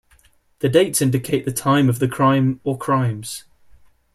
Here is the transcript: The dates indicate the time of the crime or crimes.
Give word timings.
The 0.61 0.67
dates 0.67 0.99
indicate 0.99 1.45
the 1.45 1.51
time 1.51 1.87
of 1.87 1.99
the 1.99 2.07
crime 2.07 2.59
or 2.63 2.75
crimes. 2.75 3.43